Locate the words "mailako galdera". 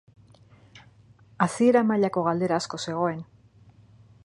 1.91-2.59